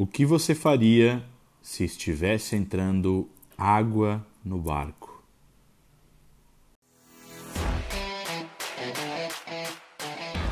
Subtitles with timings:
[0.00, 1.24] O que você faria
[1.60, 5.24] se estivesse entrando água no barco?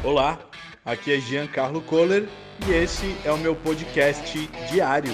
[0.03, 0.37] Olá,
[0.85, 2.29] aqui é Giancarlo Kohler
[2.69, 5.13] e esse é o meu podcast diário.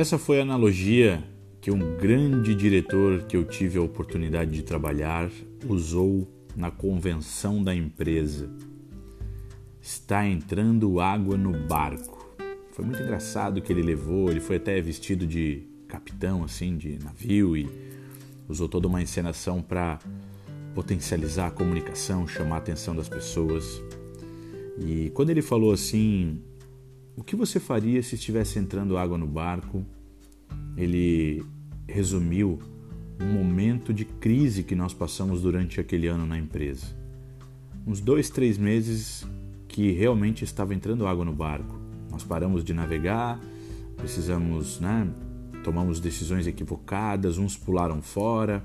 [0.00, 1.22] Essa foi a analogia
[1.60, 5.30] que um grande diretor que eu tive a oportunidade de trabalhar
[5.68, 6.26] usou
[6.56, 8.48] na convenção da empresa.
[9.78, 12.34] Está entrando água no barco.
[12.72, 17.54] Foi muito engraçado que ele levou, ele foi até vestido de capitão assim de navio
[17.54, 17.68] e
[18.48, 19.98] usou toda uma encenação para
[20.74, 23.82] potencializar a comunicação, chamar a atenção das pessoas.
[24.78, 26.40] E quando ele falou assim,
[27.16, 29.84] o que você faria se estivesse entrando água no barco?
[30.76, 31.44] Ele
[31.86, 32.58] resumiu
[33.20, 36.86] um momento de crise que nós passamos durante aquele ano na empresa.
[37.86, 39.26] Uns dois, três meses
[39.68, 41.78] que realmente estava entrando água no barco.
[42.10, 43.40] Nós paramos de navegar,
[43.96, 45.08] precisamos, né?
[45.62, 48.64] Tomamos decisões equivocadas, uns pularam fora,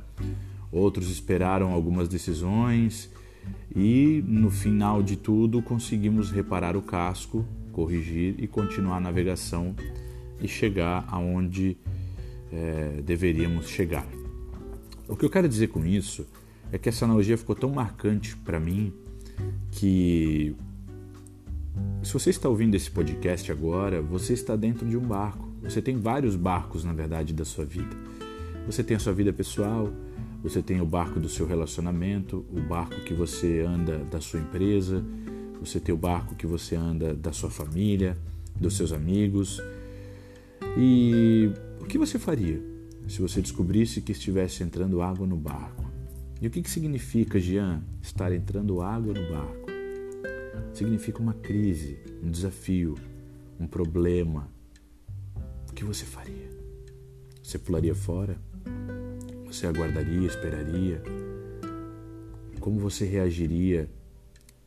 [0.72, 3.12] outros esperaram algumas decisões
[3.76, 7.46] e no final de tudo conseguimos reparar o casco
[7.76, 9.76] corrigir e continuar a navegação
[10.40, 11.78] e chegar aonde
[12.52, 14.08] é, deveríamos chegar.
[15.10, 16.26] O que eu quero dizer com isso
[16.72, 18.94] é que essa analogia ficou tão marcante para mim
[19.72, 20.56] que
[22.02, 25.46] se você está ouvindo esse podcast agora, você está dentro de um barco.
[25.62, 27.96] Você tem vários barcos, na verdade, da sua vida.
[28.66, 29.92] Você tem a sua vida pessoal,
[30.42, 35.04] você tem o barco do seu relacionamento, o barco que você anda da sua empresa,
[35.60, 38.18] você tem o barco que você anda da sua família,
[38.56, 39.62] dos seus amigos.
[40.78, 42.62] E o que você faria
[43.08, 45.86] se você descobrisse que estivesse entrando água no barco?
[46.42, 49.66] E o que, que significa, Jean, estar entrando água no barco?
[50.74, 52.96] Significa uma crise, um desafio,
[53.60, 54.50] um problema.
[55.70, 56.50] O que você faria?
[57.42, 58.38] Você pularia fora?
[59.46, 61.02] Você aguardaria, esperaria?
[62.60, 63.88] Como você reagiria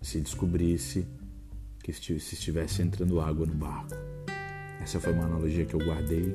[0.01, 1.07] se descobrisse
[1.83, 3.95] que se estivesse entrando água no barco.
[4.81, 6.35] Essa foi uma analogia que eu guardei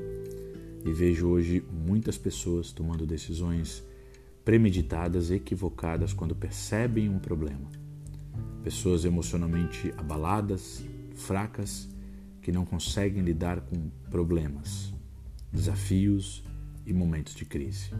[0.85, 3.84] e vejo hoje muitas pessoas tomando decisões
[4.44, 7.69] premeditadas, equivocadas quando percebem um problema.
[8.63, 10.84] Pessoas emocionalmente abaladas,
[11.16, 11.88] fracas,
[12.41, 14.94] que não conseguem lidar com problemas,
[15.51, 16.44] desafios
[16.85, 17.91] e momentos de crise.